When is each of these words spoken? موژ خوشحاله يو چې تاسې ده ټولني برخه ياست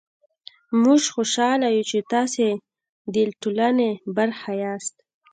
موژ 0.81 1.03
خوشحاله 1.15 1.67
يو 1.75 1.83
چې 1.91 1.97
تاسې 2.13 2.45
ده 3.13 3.21
ټولني 3.41 3.89
برخه 4.15 4.51
ياست 4.63 4.95